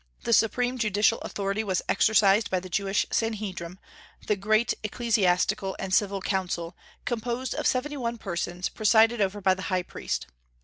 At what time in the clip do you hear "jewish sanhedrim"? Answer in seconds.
2.69-3.77